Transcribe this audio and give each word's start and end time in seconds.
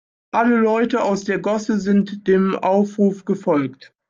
Alle 0.31 0.55
Leute 0.57 1.03
aus 1.03 1.25
der 1.25 1.37
Gosse 1.37 1.79
sind 1.79 2.27
dem 2.27 2.55
Aufruf 2.55 3.23
gefolgt. 3.23 3.93